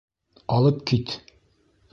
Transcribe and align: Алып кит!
Алып 0.55 0.81
кит! 0.93 1.15